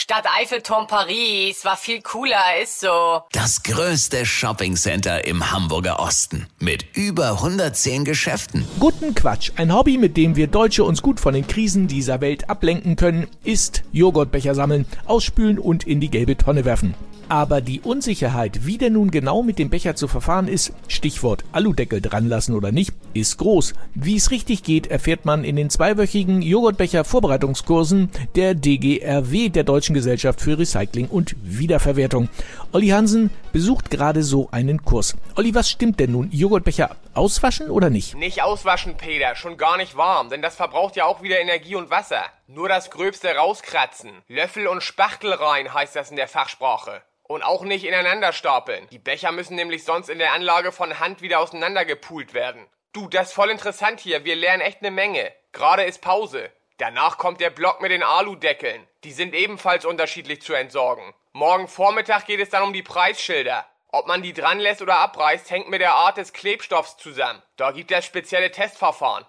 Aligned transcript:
Stadt 0.00 0.26
Eiffelturm 0.40 0.86
Paris 0.86 1.64
war 1.64 1.76
viel 1.76 2.00
cooler, 2.02 2.62
ist 2.62 2.78
so. 2.78 3.22
Das 3.32 3.64
größte 3.64 4.24
Shoppingcenter 4.24 5.26
im 5.26 5.50
Hamburger 5.50 5.98
Osten 5.98 6.46
mit 6.60 6.96
über 6.96 7.32
110 7.32 8.04
Geschäften. 8.04 8.64
Guten 8.78 9.16
Quatsch. 9.16 9.50
Ein 9.56 9.74
Hobby, 9.74 9.98
mit 9.98 10.16
dem 10.16 10.36
wir 10.36 10.46
Deutsche 10.46 10.84
uns 10.84 11.02
gut 11.02 11.18
von 11.18 11.34
den 11.34 11.48
Krisen 11.48 11.88
dieser 11.88 12.20
Welt 12.20 12.48
ablenken 12.48 12.94
können, 12.94 13.26
ist 13.42 13.82
Joghurtbecher 13.90 14.54
sammeln, 14.54 14.86
ausspülen 15.04 15.58
und 15.58 15.84
in 15.84 15.98
die 15.98 16.10
gelbe 16.10 16.36
Tonne 16.36 16.64
werfen. 16.64 16.94
Aber 17.28 17.60
die 17.60 17.80
Unsicherheit, 17.80 18.64
wie 18.64 18.78
denn 18.78 18.94
nun 18.94 19.10
genau 19.10 19.42
mit 19.42 19.58
dem 19.58 19.68
Becher 19.68 19.94
zu 19.94 20.08
verfahren 20.08 20.48
ist, 20.48 20.72
Stichwort 20.88 21.44
Aludeckel 21.52 22.00
dran 22.00 22.26
lassen 22.26 22.54
oder 22.54 22.72
nicht, 22.72 22.94
ist 23.12 23.36
groß. 23.36 23.74
Wie 23.94 24.16
es 24.16 24.30
richtig 24.30 24.62
geht, 24.62 24.86
erfährt 24.86 25.26
man 25.26 25.44
in 25.44 25.56
den 25.56 25.68
zweiwöchigen 25.68 26.40
Joghurtbecher 26.40 27.04
Vorbereitungskursen 27.04 28.10
der 28.34 28.54
DGRW, 28.54 29.50
der 29.50 29.64
Deutschen 29.64 29.94
Gesellschaft 29.94 30.40
für 30.40 30.58
Recycling 30.58 31.08
und 31.08 31.36
Wiederverwertung. 31.42 32.30
Olli 32.72 32.88
Hansen 32.88 33.30
besucht 33.52 33.90
gerade 33.90 34.22
so 34.22 34.48
einen 34.50 34.84
Kurs. 34.84 35.14
Olli, 35.36 35.54
was 35.54 35.68
stimmt 35.68 36.00
denn 36.00 36.12
nun? 36.12 36.30
Joghurtbecher 36.30 36.96
auswaschen 37.12 37.70
oder 37.70 37.90
nicht? 37.90 38.16
Nicht 38.16 38.42
auswaschen, 38.42 38.96
Peter, 38.96 39.34
schon 39.34 39.58
gar 39.58 39.76
nicht 39.76 39.96
warm, 39.96 40.30
denn 40.30 40.40
das 40.40 40.56
verbraucht 40.56 40.96
ja 40.96 41.04
auch 41.04 41.22
wieder 41.22 41.40
Energie 41.40 41.74
und 41.74 41.90
Wasser. 41.90 42.22
Nur 42.46 42.70
das 42.70 42.90
Gröbste 42.90 43.28
rauskratzen. 43.34 44.10
Löffel 44.28 44.66
und 44.66 44.82
Spachtel 44.82 45.32
rein 45.34 45.74
heißt 45.74 45.94
das 45.94 46.10
in 46.10 46.16
der 46.16 46.28
Fachsprache. 46.28 47.02
Und 47.28 47.42
auch 47.42 47.62
nicht 47.62 47.84
ineinander 47.84 48.32
stapeln. 48.32 48.88
Die 48.88 48.98
Becher 48.98 49.32
müssen 49.32 49.54
nämlich 49.54 49.84
sonst 49.84 50.08
in 50.08 50.18
der 50.18 50.32
Anlage 50.32 50.72
von 50.72 50.98
Hand 50.98 51.20
wieder 51.20 51.40
auseinandergepult 51.40 52.32
werden. 52.32 52.66
Du, 52.94 53.06
das 53.06 53.28
ist 53.28 53.34
voll 53.34 53.50
interessant 53.50 54.00
hier. 54.00 54.24
Wir 54.24 54.34
lernen 54.34 54.62
echt 54.62 54.80
ne 54.80 54.90
Menge. 54.90 55.30
Gerade 55.52 55.84
ist 55.84 56.00
Pause. 56.00 56.50
Danach 56.78 57.18
kommt 57.18 57.40
der 57.40 57.50
Block 57.50 57.82
mit 57.82 57.90
den 57.90 58.02
Aludeckeln. 58.02 58.88
Die 59.04 59.12
sind 59.12 59.34
ebenfalls 59.34 59.84
unterschiedlich 59.84 60.40
zu 60.40 60.54
entsorgen. 60.54 61.12
Morgen 61.32 61.68
Vormittag 61.68 62.24
geht 62.24 62.40
es 62.40 62.48
dann 62.48 62.62
um 62.62 62.72
die 62.72 62.82
Preisschilder. 62.82 63.66
Ob 63.88 64.06
man 64.06 64.22
die 64.22 64.32
dran 64.32 64.58
lässt 64.58 64.80
oder 64.80 64.98
abreißt, 64.98 65.50
hängt 65.50 65.68
mit 65.68 65.82
der 65.82 65.92
Art 65.92 66.16
des 66.16 66.32
Klebstoffs 66.32 66.96
zusammen. 66.96 67.42
Da 67.56 67.72
gibt 67.72 67.92
es 67.92 68.06
spezielle 68.06 68.50
Testverfahren. 68.50 69.26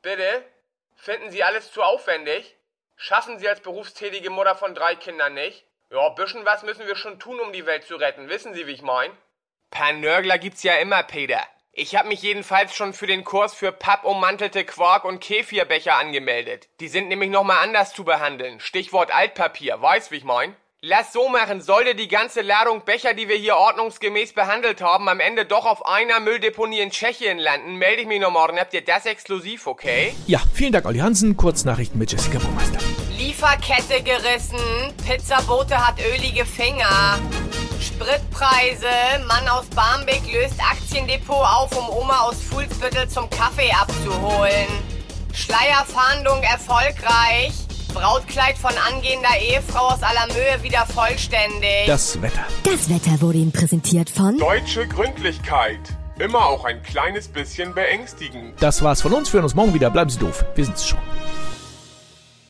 Bitte? 0.00 0.44
Finden 0.94 1.32
Sie 1.32 1.42
alles 1.42 1.72
zu 1.72 1.82
aufwendig? 1.82 2.56
Schaffen 2.94 3.40
Sie 3.40 3.48
als 3.48 3.60
berufstätige 3.60 4.30
Mutter 4.30 4.54
von 4.54 4.76
drei 4.76 4.94
Kindern 4.94 5.34
nicht? 5.34 5.66
Ja, 5.92 6.08
bisschen 6.08 6.46
was 6.46 6.62
müssen 6.62 6.86
wir 6.86 6.96
schon 6.96 7.18
tun, 7.18 7.38
um 7.38 7.52
die 7.52 7.66
Welt 7.66 7.84
zu 7.84 7.96
retten. 7.96 8.30
Wissen 8.30 8.54
Sie, 8.54 8.66
wie 8.66 8.72
ich 8.72 8.80
mein? 8.80 9.10
Paar 9.70 9.92
Nörgler 9.92 10.38
gibt's 10.38 10.62
ja 10.62 10.76
immer, 10.76 11.02
Peter. 11.02 11.40
Ich 11.70 11.96
habe 11.96 12.08
mich 12.08 12.22
jedenfalls 12.22 12.74
schon 12.74 12.94
für 12.94 13.06
den 13.06 13.24
Kurs 13.24 13.52
für 13.52 13.72
pappummantelte 13.72 14.64
Quark- 14.64 15.04
und 15.04 15.20
Kefirbecher 15.20 15.96
angemeldet. 15.96 16.70
Die 16.80 16.88
sind 16.88 17.08
nämlich 17.08 17.28
nochmal 17.28 17.58
anders 17.62 17.92
zu 17.92 18.04
behandeln. 18.04 18.58
Stichwort 18.58 19.14
Altpapier. 19.14 19.82
Weißt, 19.82 20.10
wie 20.12 20.16
ich 20.16 20.24
mein? 20.24 20.56
Lass 20.80 21.12
so 21.12 21.28
machen, 21.28 21.60
sollte 21.60 21.94
die 21.94 22.08
ganze 22.08 22.40
Ladung 22.40 22.86
Becher, 22.86 23.12
die 23.12 23.28
wir 23.28 23.36
hier 23.36 23.56
ordnungsgemäß 23.56 24.32
behandelt 24.32 24.80
haben, 24.80 25.10
am 25.10 25.20
Ende 25.20 25.44
doch 25.44 25.66
auf 25.66 25.84
einer 25.84 26.20
Mülldeponie 26.20 26.80
in 26.80 26.90
Tschechien 26.90 27.38
landen, 27.38 27.76
melde 27.76 28.00
ich 28.00 28.08
mich 28.08 28.20
noch 28.20 28.32
morgen. 28.32 28.58
Habt 28.58 28.72
ihr 28.72 28.84
das 28.84 29.04
exklusiv, 29.04 29.66
okay? 29.66 30.14
Ja, 30.26 30.40
vielen 30.54 30.72
Dank, 30.72 30.86
Olli 30.86 31.00
Hansen. 31.00 31.36
Kurznachrichten 31.36 31.98
mit 31.98 32.10
Jessica 32.10 32.38
Burmeister. 32.38 32.80
Lieferkette 33.32 34.02
gerissen. 34.02 34.58
Pizzabote 35.06 35.74
hat 35.74 35.94
ölige 36.14 36.44
Finger. 36.44 37.18
Spritpreise. 37.80 38.86
Mann 39.26 39.48
aus 39.48 39.64
Barmbek 39.74 40.20
löst 40.30 40.60
Aktiendepot 40.60 41.42
auf, 41.42 41.74
um 41.74 41.88
Oma 41.88 42.20
aus 42.20 42.36
Fuhlsbüttel 42.42 43.08
zum 43.08 43.30
Kaffee 43.30 43.72
abzuholen. 43.72 44.68
Schleierfahndung 45.32 46.42
erfolgreich. 46.42 47.54
Brautkleid 47.94 48.58
von 48.58 48.72
angehender 48.86 49.38
Ehefrau 49.40 49.88
aus 49.88 50.02
aller 50.02 50.26
Mühe 50.34 50.62
wieder 50.62 50.84
vollständig. 50.84 51.86
Das 51.86 52.20
Wetter. 52.20 52.44
Das 52.64 52.90
Wetter 52.90 53.18
wurde 53.22 53.38
Ihnen 53.38 53.52
präsentiert 53.52 54.10
von 54.10 54.36
Deutsche 54.36 54.86
Gründlichkeit. 54.86 55.80
Immer 56.18 56.44
auch 56.44 56.66
ein 56.66 56.82
kleines 56.82 57.28
bisschen 57.28 57.72
beängstigend. 57.74 58.60
Das 58.60 58.82
war's 58.82 59.00
von 59.00 59.14
uns. 59.14 59.32
Wir 59.32 59.38
hören 59.38 59.44
uns 59.44 59.54
morgen 59.54 59.72
wieder. 59.72 59.88
Bleiben 59.88 60.10
Sie 60.10 60.18
doof. 60.18 60.44
Wir 60.54 60.66
sind's 60.66 60.86
schon. 60.86 60.98